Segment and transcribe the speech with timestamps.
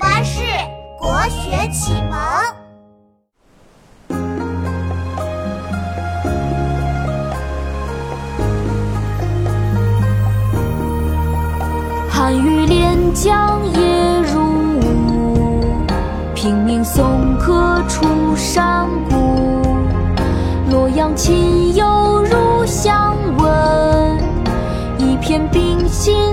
[0.00, 0.40] 巴士
[0.98, 2.18] 国学启蒙。
[12.08, 14.40] 寒雨连江夜入
[14.80, 15.62] 吴，
[16.34, 19.62] 平明送客出山谷。
[20.70, 24.18] 洛阳亲友如相问，
[24.96, 26.32] 一片冰心